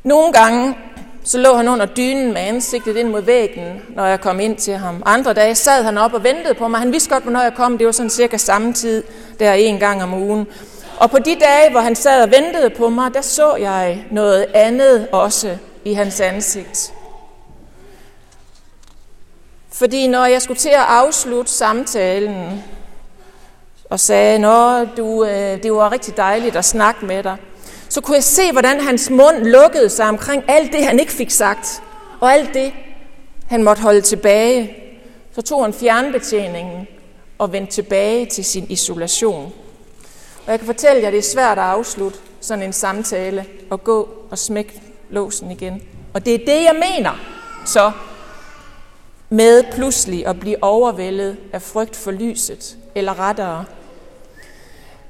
Nogle 0.03 0.33
gange 0.33 0.77
så 1.23 1.37
lå 1.37 1.53
han 1.55 1.67
under 1.67 1.85
dynen 1.85 2.33
med 2.33 2.41
ansigtet 2.41 2.97
ind 2.97 3.09
mod 3.09 3.21
væggen, 3.21 3.81
når 3.89 4.05
jeg 4.05 4.21
kom 4.21 4.39
ind 4.39 4.57
til 4.57 4.73
ham. 4.73 5.03
Andre 5.05 5.33
dage 5.33 5.55
sad 5.55 5.83
han 5.83 5.97
op 5.97 6.13
og 6.13 6.23
ventede 6.23 6.53
på 6.53 6.67
mig. 6.67 6.79
Han 6.79 6.91
vidste 6.91 7.09
godt, 7.09 7.23
hvornår 7.23 7.41
jeg 7.41 7.53
kom. 7.53 7.77
Det 7.77 7.85
var 7.85 7.91
sådan 7.91 8.09
cirka 8.09 8.37
samme 8.37 8.73
tid, 8.73 9.03
der 9.39 9.53
en 9.53 9.79
gang 9.79 10.03
om 10.03 10.13
ugen. 10.13 10.47
Og 10.99 11.11
på 11.11 11.19
de 11.19 11.35
dage, 11.35 11.71
hvor 11.71 11.79
han 11.79 11.95
sad 11.95 12.23
og 12.23 12.31
ventede 12.31 12.69
på 12.69 12.89
mig, 12.89 13.13
der 13.13 13.21
så 13.21 13.55
jeg 13.55 14.05
noget 14.11 14.45
andet 14.53 15.07
også 15.11 15.57
i 15.85 15.93
hans 15.93 16.21
ansigt. 16.21 16.93
Fordi 19.75 20.07
når 20.07 20.25
jeg 20.25 20.41
skulle 20.41 20.59
til 20.59 20.69
at 20.69 20.85
afslutte 20.87 21.51
samtalen, 21.51 22.63
og 23.89 23.99
sagde, 23.99 24.39
Nå, 24.39 24.85
du, 24.85 25.25
øh, 25.25 25.63
det 25.63 25.73
var 25.73 25.91
rigtig 25.91 26.17
dejligt 26.17 26.55
at 26.55 26.65
snakke 26.65 27.05
med 27.05 27.23
dig, 27.23 27.37
så 27.89 28.01
kunne 28.01 28.15
jeg 28.15 28.23
se, 28.23 28.51
hvordan 28.51 28.81
hans 28.81 29.09
mund 29.09 29.37
lukkede 29.37 29.89
sig 29.89 30.09
omkring 30.09 30.43
alt 30.47 30.71
det, 30.71 30.85
han 30.85 30.99
ikke 30.99 31.11
fik 31.11 31.31
sagt, 31.31 31.83
og 32.19 32.33
alt 32.33 32.53
det, 32.53 32.73
han 33.47 33.63
måtte 33.63 33.81
holde 33.81 34.01
tilbage. 34.01 34.75
Så 35.35 35.41
tog 35.41 35.63
han 35.63 35.73
fjernbetjeningen 35.73 36.87
og 37.37 37.53
vendte 37.53 37.73
tilbage 37.73 38.25
til 38.25 38.45
sin 38.45 38.65
isolation. 38.69 39.53
Og 40.45 40.51
jeg 40.51 40.59
kan 40.59 40.65
fortælle 40.65 41.01
jer, 41.01 41.07
at 41.07 41.13
det 41.13 41.19
er 41.19 41.23
svært 41.23 41.57
at 41.57 41.63
afslutte 41.63 42.17
sådan 42.41 42.63
en 42.63 42.73
samtale 42.73 43.45
og 43.69 43.83
gå 43.83 44.09
og 44.31 44.37
smække 44.37 44.81
låsen 45.09 45.51
igen. 45.51 45.81
Og 46.13 46.25
det 46.25 46.33
er 46.33 46.37
det, 46.37 46.63
jeg 46.63 46.75
mener 46.89 47.19
så 47.65 47.91
med 49.29 49.63
pludselig 49.71 50.27
at 50.27 50.39
blive 50.39 50.63
overvældet 50.63 51.37
af 51.53 51.61
frygt 51.61 51.95
for 51.95 52.11
lyset, 52.11 52.77
eller 52.95 53.19
rettere 53.19 53.65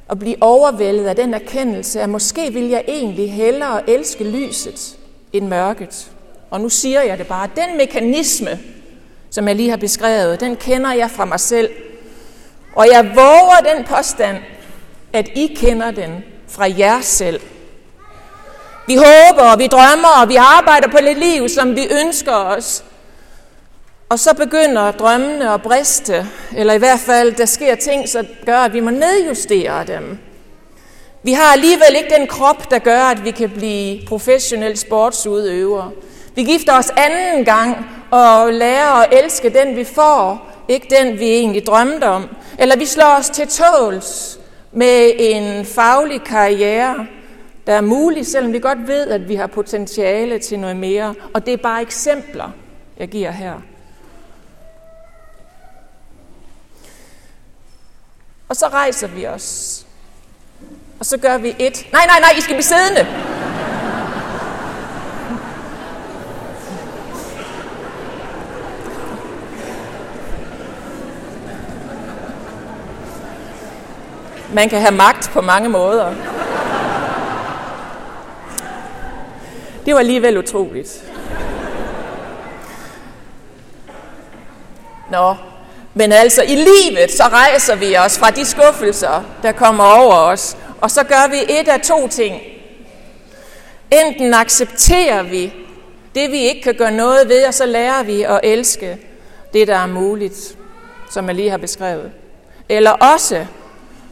at 0.09 0.19
blive 0.19 0.35
overvældet 0.41 1.05
af 1.07 1.15
den 1.15 1.33
erkendelse, 1.33 2.01
at 2.01 2.09
måske 2.09 2.53
vil 2.53 2.69
jeg 2.69 2.83
egentlig 2.87 3.33
hellere 3.33 3.89
elske 3.89 4.23
lyset 4.23 4.97
end 5.33 5.47
mørket. 5.47 6.11
Og 6.49 6.61
nu 6.61 6.69
siger 6.69 7.01
jeg 7.01 7.17
det 7.17 7.27
bare, 7.27 7.49
den 7.55 7.77
mekanisme, 7.77 8.59
som 9.29 9.47
jeg 9.47 9.55
lige 9.55 9.69
har 9.69 9.77
beskrevet, 9.77 10.39
den 10.39 10.55
kender 10.55 10.93
jeg 10.93 11.11
fra 11.11 11.25
mig 11.25 11.39
selv. 11.39 11.69
Og 12.75 12.87
jeg 12.91 13.11
våger 13.15 13.75
den 13.75 13.83
påstand, 13.83 14.37
at 15.13 15.27
I 15.35 15.47
kender 15.55 15.91
den 15.91 16.23
fra 16.47 16.65
jer 16.77 17.01
selv. 17.01 17.41
Vi 18.87 18.95
håber, 18.95 19.51
og 19.51 19.59
vi 19.59 19.67
drømmer, 19.67 20.21
og 20.21 20.29
vi 20.29 20.35
arbejder 20.35 20.87
på 20.87 20.97
det 20.97 21.17
liv, 21.17 21.49
som 21.49 21.75
vi 21.75 21.87
ønsker 22.01 22.33
os. 22.33 22.83
Og 24.09 24.19
så 24.19 24.35
begynder 24.35 24.91
drømmene 24.91 25.53
at 25.53 25.61
briste, 25.61 26.27
eller 26.57 26.73
i 26.73 26.77
hvert 26.77 26.99
fald, 26.99 27.31
der 27.31 27.45
sker 27.45 27.75
ting, 27.75 28.09
så 28.09 28.25
gør, 28.45 28.57
at 28.57 28.73
vi 28.73 28.79
må 28.79 28.89
nedjustere 28.89 29.85
dem. 29.85 30.17
Vi 31.23 31.31
har 31.31 31.53
alligevel 31.53 31.95
ikke 31.97 32.15
den 32.19 32.27
krop, 32.27 32.71
der 32.71 32.79
gør, 32.79 33.01
at 33.01 33.25
vi 33.25 33.31
kan 33.31 33.49
blive 33.49 33.99
professionelle 34.07 34.77
sportsudøvere. 34.77 35.91
Vi 36.35 36.43
gifter 36.43 36.77
os 36.77 36.91
anden 36.97 37.45
gang 37.45 37.85
og 38.11 38.53
lærer 38.53 38.91
at 38.91 39.23
elske 39.23 39.49
den, 39.49 39.75
vi 39.75 39.83
får, 39.83 40.51
ikke 40.67 40.95
den, 40.99 41.19
vi 41.19 41.29
egentlig 41.29 41.65
drømte 41.65 42.03
om. 42.03 42.29
Eller 42.59 42.77
vi 42.77 42.85
slår 42.85 43.15
os 43.19 43.29
til 43.29 43.47
tåls 43.47 44.39
med 44.71 45.11
en 45.19 45.65
faglig 45.65 46.21
karriere, 46.23 47.07
der 47.67 47.73
er 47.73 47.81
mulig, 47.81 48.25
selvom 48.25 48.53
vi 48.53 48.59
godt 48.59 48.87
ved, 48.87 49.07
at 49.07 49.29
vi 49.29 49.35
har 49.35 49.47
potentiale 49.47 50.39
til 50.39 50.59
noget 50.59 50.75
mere. 50.75 51.15
Og 51.33 51.45
det 51.45 51.53
er 51.53 51.57
bare 51.57 51.81
eksempler, 51.81 52.51
jeg 52.99 53.07
giver 53.07 53.31
her. 53.31 53.53
Og 58.49 58.55
så 58.55 58.67
rejser 58.67 59.07
vi 59.07 59.27
os. 59.27 59.85
Og 60.99 61.05
så 61.05 61.17
gør 61.17 61.37
vi 61.37 61.55
et. 61.59 61.87
Nej, 61.91 62.05
nej, 62.05 62.19
nej, 62.19 62.33
I 62.37 62.41
skal 62.41 62.55
blive 62.55 62.63
siddende. 62.63 63.07
Man 74.53 74.69
kan 74.69 74.81
have 74.81 74.95
magt 74.95 75.29
på 75.33 75.41
mange 75.41 75.69
måder. 75.69 76.15
Det 79.85 79.93
var 79.93 79.99
alligevel 79.99 80.37
utroligt. 80.37 81.11
Nå, 85.11 85.35
men 85.97 86.11
altså 86.11 86.41
i 86.41 86.55
livet, 86.55 87.11
så 87.11 87.23
rejser 87.23 87.75
vi 87.75 87.97
os 87.97 88.19
fra 88.19 88.29
de 88.29 88.45
skuffelser, 88.45 89.23
der 89.43 89.51
kommer 89.51 89.83
over 89.83 90.13
os, 90.13 90.57
og 90.81 90.91
så 90.91 91.03
gør 91.03 91.29
vi 91.29 91.37
et 91.49 91.67
af 91.67 91.81
to 91.81 92.07
ting. 92.07 92.41
Enten 93.91 94.33
accepterer 94.33 95.23
vi 95.23 95.53
det, 96.15 96.31
vi 96.31 96.37
ikke 96.37 96.61
kan 96.61 96.75
gøre 96.75 96.91
noget 96.91 97.29
ved, 97.29 97.45
og 97.45 97.53
så 97.53 97.65
lærer 97.65 98.03
vi 98.03 98.23
at 98.23 98.39
elske 98.43 98.97
det, 99.53 99.67
der 99.67 99.75
er 99.75 99.87
muligt, 99.87 100.57
som 101.11 101.27
jeg 101.27 101.35
lige 101.35 101.49
har 101.49 101.57
beskrevet. 101.57 102.11
Eller 102.69 102.91
også, 102.91 103.45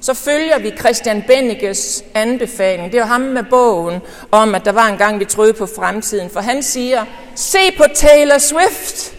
så 0.02 0.14
følger 0.14 0.60
vi 0.60 0.72
Christian 0.80 1.24
Benniges 1.28 2.04
anbefaling. 2.14 2.92
Det 2.92 3.00
er 3.00 3.06
ham 3.06 3.22
med 3.22 3.44
bogen 3.44 4.02
om, 4.32 4.56
at 4.56 4.66
der 4.66 4.72
var 4.72 4.88
en 4.88 4.98
gang, 4.98 5.20
vi 5.20 5.26
troede 5.26 5.54
på 5.54 5.66
fremtiden. 5.76 6.30
For 6.30 6.40
han 6.40 6.64
siger, 6.64 7.06
se 7.36 7.72
på 7.78 7.84
Taylor 7.96 8.38
Swift. 8.38 9.14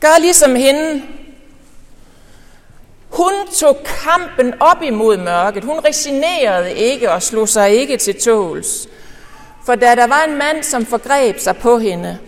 Gør 0.00 0.20
ligesom 0.20 0.54
hende. 0.54 1.02
Hun 3.10 3.32
tog 3.54 3.76
kampen 4.04 4.54
op 4.60 4.82
imod 4.82 5.16
mørket. 5.16 5.64
Hun 5.64 5.78
resignerede 5.88 6.72
ikke 6.72 7.12
og 7.12 7.22
slog 7.22 7.48
sig 7.48 7.70
ikke 7.70 7.96
til 7.96 8.20
tåls. 8.20 8.88
For 9.66 9.74
da 9.74 9.94
der 9.94 10.06
var 10.06 10.24
en 10.28 10.38
mand, 10.38 10.62
som 10.62 10.86
forgreb 10.86 11.38
sig 11.38 11.56
på 11.56 11.78
hende, 11.78 12.18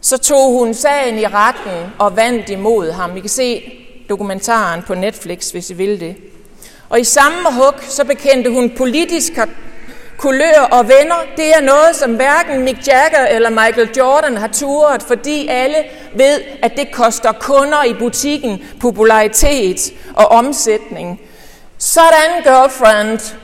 så 0.00 0.18
tog 0.18 0.58
hun 0.58 0.74
sagen 0.74 1.18
i 1.18 1.26
retten 1.26 1.92
og 1.98 2.16
vandt 2.16 2.48
imod 2.48 2.90
ham. 2.90 3.16
I 3.16 3.20
kan 3.20 3.28
se 3.28 3.72
dokumentaren 4.08 4.82
på 4.82 4.94
Netflix, 4.94 5.50
hvis 5.50 5.70
I 5.70 5.74
vil 5.74 6.00
det. 6.00 6.16
Og 6.88 7.00
i 7.00 7.04
samme 7.04 7.52
hug, 7.52 7.74
så 7.88 8.04
bekendte 8.04 8.50
hun 8.50 8.70
politisk 8.70 9.32
kulør 10.18 10.68
og 10.72 10.88
venner, 10.88 11.16
det 11.36 11.50
er 11.56 11.60
noget, 11.60 11.96
som 11.96 12.14
hverken 12.14 12.64
Mick 12.64 12.88
Jagger 12.88 13.26
eller 13.26 13.50
Michael 13.50 13.90
Jordan 13.96 14.36
har 14.36 14.48
turet, 14.48 15.02
fordi 15.02 15.48
alle 15.48 15.84
ved, 16.14 16.40
at 16.62 16.72
det 16.76 16.92
koster 16.92 17.32
kunder 17.32 17.84
i 17.84 17.94
butikken 17.94 18.62
popularitet 18.80 19.92
og 20.16 20.26
omsætning. 20.26 21.20
Sådan, 21.78 22.42
girlfriend. 22.42 23.36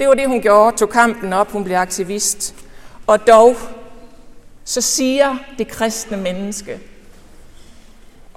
Det 0.00 0.08
var 0.08 0.14
det, 0.14 0.28
hun 0.28 0.40
gjorde, 0.40 0.76
tog 0.76 0.90
kampen 0.90 1.32
op, 1.32 1.52
hun 1.52 1.64
blev 1.64 1.76
aktivist. 1.76 2.54
Og 3.06 3.26
dog, 3.26 3.56
så 4.64 4.80
siger 4.80 5.36
det 5.58 5.68
kristne 5.68 6.16
menneske 6.16 6.80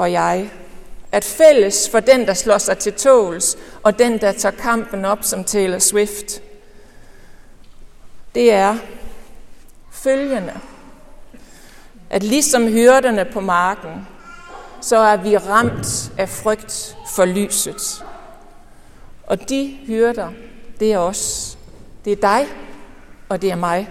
og 0.02 0.12
jeg, 0.12 0.50
at 1.12 1.24
fælles 1.24 1.90
for 1.90 2.00
den, 2.00 2.28
der 2.28 2.34
slår 2.34 2.58
sig 2.58 2.78
til 2.78 2.94
tåls, 2.94 3.58
og 3.84 4.00
den, 4.00 4.18
der 4.18 4.32
tager 4.32 4.56
kampen 4.56 5.06
op 5.06 5.24
som 5.24 5.44
Taylor 5.44 5.80
Swift, 5.80 6.42
det 8.36 8.54
er 8.54 8.78
følgende. 9.92 10.54
At 12.10 12.24
ligesom 12.24 12.68
hyrderne 12.68 13.26
på 13.26 13.40
marken, 13.40 14.08
så 14.82 14.98
er 14.98 15.18
vi 15.18 15.38
ramt 15.38 16.12
af 16.18 16.30
frygt 16.30 16.98
for 17.16 17.26
lyset. 17.26 18.06
Og 19.28 19.50
de 19.50 19.78
hyrder, 19.86 20.30
det 20.80 20.94
er 20.94 20.98
os. 20.98 21.58
Det 22.06 22.14
er 22.14 22.16
dig, 22.16 22.48
og 23.30 23.42
det 23.42 23.52
er 23.52 23.56
mig. 23.56 23.90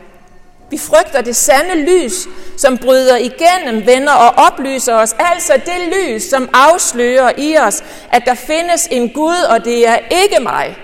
Vi 0.71 0.79
frygter 0.79 1.21
det 1.21 1.37
sande 1.37 1.75
lys, 1.75 2.29
som 2.57 2.79
bryder 2.79 3.17
igennem, 3.17 3.87
venner 3.87 4.13
og 4.13 4.35
oplyser 4.47 4.95
os. 4.95 5.15
Altså 5.19 5.53
det 5.67 5.95
lys, 5.95 6.23
som 6.23 6.49
afslører 6.53 7.33
i 7.39 7.57
os, 7.57 7.85
at 8.13 8.23
der 8.27 8.35
findes 8.35 8.89
en 8.91 9.11
Gud, 9.11 9.47
og 9.51 9.65
det 9.65 9.89
er 9.89 9.99
ikke 10.11 10.43
mig. 10.43 10.77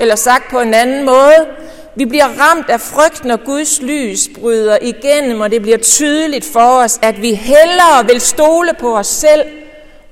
Eller 0.00 0.16
sagt 0.16 0.50
på 0.50 0.60
en 0.60 0.74
anden 0.74 1.04
måde, 1.04 1.46
vi 1.94 2.04
bliver 2.04 2.28
ramt 2.40 2.70
af 2.70 2.80
frygt, 2.80 3.24
når 3.24 3.36
Guds 3.36 3.82
lys 3.82 4.28
bryder 4.40 4.78
igennem, 4.82 5.40
og 5.40 5.50
det 5.50 5.62
bliver 5.62 5.78
tydeligt 5.78 6.44
for 6.52 6.82
os, 6.82 6.98
at 7.02 7.22
vi 7.22 7.34
hellere 7.34 8.06
vil 8.06 8.20
stole 8.20 8.70
på 8.80 8.96
os 8.96 9.06
selv, 9.06 9.42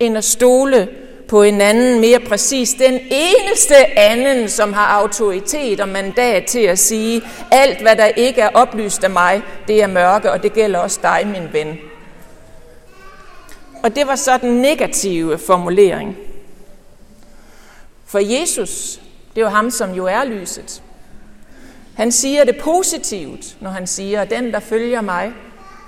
end 0.00 0.16
at 0.18 0.24
stole 0.24 0.88
på 1.28 1.42
en 1.42 1.60
anden, 1.60 2.00
mere 2.00 2.20
præcis 2.20 2.70
den 2.70 3.00
eneste 3.10 3.98
anden, 3.98 4.48
som 4.48 4.72
har 4.72 4.86
autoritet 4.86 5.80
og 5.80 5.88
mandat 5.88 6.44
til 6.44 6.60
at 6.60 6.78
sige, 6.78 7.22
alt 7.50 7.82
hvad 7.82 7.96
der 7.96 8.06
ikke 8.06 8.40
er 8.40 8.48
oplyst 8.54 9.04
af 9.04 9.10
mig, 9.10 9.42
det 9.68 9.82
er 9.82 9.86
mørke, 9.86 10.32
og 10.32 10.42
det 10.42 10.52
gælder 10.52 10.78
også 10.78 10.98
dig, 11.02 11.22
min 11.26 11.48
ven. 11.52 11.78
Og 13.82 13.96
det 13.96 14.06
var 14.06 14.16
så 14.16 14.38
den 14.38 14.62
negative 14.62 15.38
formulering. 15.38 16.16
For 18.06 18.18
Jesus, 18.18 19.00
det 19.34 19.40
er 19.40 19.44
jo 19.44 19.50
ham, 19.50 19.70
som 19.70 19.90
jo 19.90 20.06
er 20.06 20.24
lyset. 20.24 20.82
Han 21.94 22.12
siger 22.12 22.44
det 22.44 22.58
positivt, 22.62 23.56
når 23.60 23.70
han 23.70 23.86
siger, 23.86 24.22
at 24.22 24.30
den, 24.30 24.52
der 24.52 24.60
følger 24.60 25.00
mig, 25.00 25.32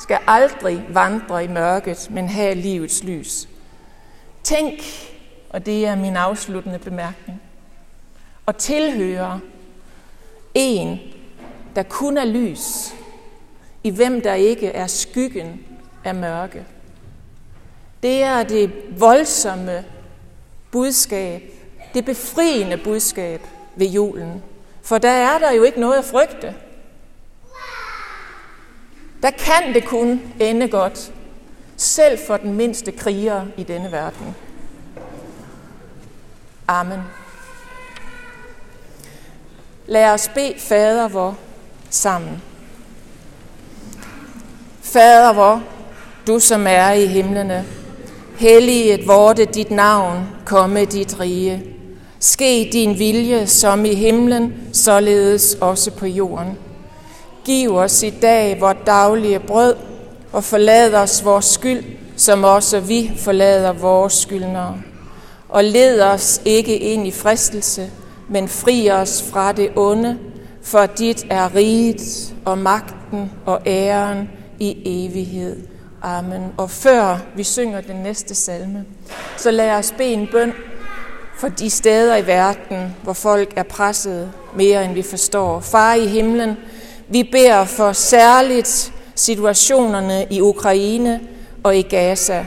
skal 0.01 0.19
aldrig 0.27 0.87
vandre 0.89 1.45
i 1.45 1.49
mørket, 1.49 2.09
men 2.11 2.29
have 2.29 2.55
livets 2.55 3.05
lys. 3.05 3.49
Tænk, 4.43 4.75
og 5.51 5.67
det 5.67 5.87
er 5.87 5.97
min 5.97 6.17
afsluttende 6.17 6.79
bemærkning, 6.79 7.43
og 8.47 8.57
tilhøre 8.57 9.41
en, 10.55 10.99
der 11.77 11.83
kun 11.83 12.19
er 12.19 12.25
lys, 12.25 12.95
i 13.85 13.91
hvem 13.91 14.21
der 14.21 14.35
ikke 14.35 14.69
er 14.69 14.87
skyggen 14.87 15.61
af 16.05 16.15
mørke. 16.15 16.65
Det 18.03 18.23
er 18.23 18.43
det 18.43 18.73
voldsomme 18.99 19.85
budskab, 20.71 21.54
det 21.95 22.05
befriende 22.05 22.77
budskab 22.77 23.41
ved 23.77 23.87
julen. 23.87 24.43
For 24.83 24.99
der 24.99 25.11
er 25.11 25.39
der 25.39 25.53
jo 25.53 25.63
ikke 25.63 25.81
noget 25.81 25.99
at 25.99 26.05
frygte. 26.05 26.55
Der 29.23 29.31
kan 29.31 29.75
det 29.75 29.85
kun 29.85 30.23
ende 30.41 30.69
godt, 30.69 31.13
selv 31.77 32.19
for 32.27 32.37
den 32.37 32.55
mindste 32.55 32.93
kriger 32.93 33.47
i 33.57 33.63
denne 33.63 33.93
verden. 33.93 34.35
Amen. 36.69 37.01
Lad 39.87 40.11
os 40.11 40.31
bede 40.35 40.55
fader 40.59 41.09
vor 41.09 41.39
sammen. 41.91 42.43
Fader 44.83 45.33
vor, 45.33 45.63
du 46.27 46.39
som 46.39 46.67
er 46.67 46.91
i 46.91 47.07
himlene, 47.07 47.65
helliget 48.39 49.07
vorte 49.07 49.45
dit 49.45 49.71
navn, 49.71 50.29
komme 50.47 50.85
dit 50.85 51.21
rige. 51.21 51.74
Ske 52.25 52.69
din 52.73 52.99
vilje 52.99 53.47
som 53.47 53.85
i 53.85 53.95
himlen, 53.95 54.55
således 54.73 55.57
også 55.61 55.91
på 55.91 56.07
jorden. 56.07 56.59
Giv 57.45 57.77
os 57.77 58.03
i 58.03 58.11
dag 58.11 58.61
vort 58.61 58.87
daglige 58.87 59.39
brød, 59.39 59.75
og 60.33 60.45
forlad 60.45 60.95
os 60.95 61.25
vores 61.25 61.45
skyld, 61.45 61.85
som 62.17 62.45
også 62.45 62.81
vi 62.81 63.13
forlader 63.17 63.73
vores 63.73 64.13
skyldnere 64.13 64.83
og 65.49 65.65
led 65.65 66.01
os 66.01 66.41
ikke 66.45 66.79
ind 66.79 67.07
i 67.07 67.11
fristelse, 67.11 67.91
men 68.29 68.49
fri 68.49 68.91
os 68.91 69.23
fra 69.23 69.53
det 69.53 69.71
onde, 69.77 70.19
for 70.63 70.87
dit 70.87 71.27
er 71.31 71.55
riget 71.55 72.35
og 72.45 72.59
magten 72.59 73.33
og 73.47 73.61
æren 73.67 74.31
i 74.59 74.77
evighed. 74.85 75.57
Amen. 76.03 76.43
Og 76.57 76.71
før 76.71 77.19
vi 77.37 77.43
synger 77.43 77.81
den 77.81 77.97
næste 77.97 78.35
salme, 78.35 78.85
så 79.37 79.51
lad 79.51 79.71
os 79.71 79.95
bede 79.99 80.13
en 80.13 80.29
bøn 80.33 80.53
for 81.37 81.49
de 81.49 81.71
steder 81.71 82.17
i 82.17 82.27
verden, 82.27 82.97
hvor 83.03 83.13
folk 83.13 83.53
er 83.57 83.63
presset 83.63 84.33
mere 84.57 84.85
end 84.85 84.95
vi 84.95 85.03
forstår. 85.03 85.61
Far 85.61 85.95
i 85.95 86.07
himlen, 86.07 86.57
vi 87.09 87.29
beder 87.33 87.65
for 87.65 87.93
særligt 87.93 88.93
situationerne 89.15 90.27
i 90.31 90.41
Ukraine 90.41 91.21
og 91.63 91.77
i 91.77 91.83
Gaza. 91.83 92.47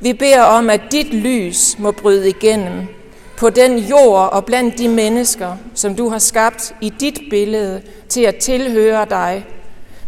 Vi 0.00 0.12
beder 0.12 0.42
om, 0.42 0.70
at 0.70 0.80
dit 0.90 1.14
lys 1.14 1.78
må 1.78 1.90
bryde 1.90 2.28
igennem 2.28 2.86
på 3.36 3.50
den 3.50 3.78
jord 3.78 4.32
og 4.32 4.44
blandt 4.44 4.78
de 4.78 4.88
mennesker, 4.88 5.56
som 5.74 5.94
du 5.94 6.08
har 6.08 6.18
skabt 6.18 6.74
i 6.80 6.92
dit 7.00 7.20
billede 7.30 7.82
til 8.08 8.20
at 8.20 8.36
tilhøre 8.36 9.06
dig. 9.10 9.46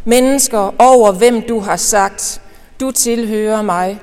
Mennesker 0.04 0.74
over 0.78 1.12
hvem 1.12 1.42
du 1.42 1.60
har 1.60 1.76
sagt, 1.76 2.40
du 2.80 2.90
tilhører 2.90 3.62
mig, 3.62 4.00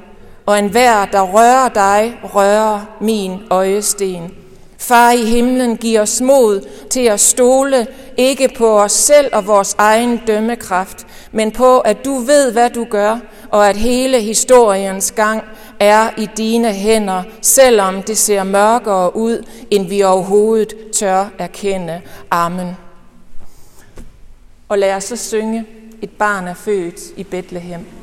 og 0.52 0.60
enhver, 0.60 1.06
der 1.06 1.22
rører 1.22 1.70
dig, 1.70 2.20
rører 2.24 2.98
min 3.02 3.40
øjesten. 3.50 4.32
Far 4.78 5.12
i 5.12 5.26
himlen, 5.26 5.78
giv 5.78 6.00
os 6.00 6.22
mod 6.22 6.68
til 6.90 7.02
at 7.02 7.20
stole 7.20 7.88
ikke 8.18 8.50
på 8.58 8.80
os 8.80 8.92
selv 8.92 9.30
og 9.34 9.48
vores 9.48 9.76
egen 9.78 10.22
dømmekraft, 10.28 11.08
men 11.32 11.52
på, 11.52 11.80
at 11.80 12.06
du 12.06 12.14
ved, 12.14 12.52
hvad 12.52 12.70
du 12.70 12.84
gør, 12.90 13.20
og 13.50 13.70
at 13.70 13.78
hele 13.78 14.22
historiens 14.22 15.12
gang 15.12 15.44
er 15.80 16.10
i 16.18 16.30
dine 16.38 16.74
hænder, 16.74 17.24
selvom 17.42 18.04
det 18.04 18.18
ser 18.18 18.44
mørkere 18.44 19.16
ud, 19.16 19.46
end 19.70 19.88
vi 19.88 20.04
overhovedet 20.04 20.74
tør 20.94 21.26
erkende. 21.40 22.02
Amen. 22.32 22.78
Og 24.70 24.78
lad 24.78 24.96
os 24.96 25.04
så 25.04 25.16
synge, 25.16 25.66
et 26.02 26.12
barn 26.12 26.48
er 26.48 26.54
født 26.54 27.00
i 27.18 27.24
Bethlehem. 27.24 28.01